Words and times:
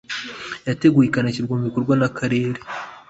yateguwe 0.67 1.03
ikanashyirwa 1.05 1.53
mu 1.57 1.63
bikorwa 1.67 1.93
mu 2.01 2.07
karere 2.17 2.59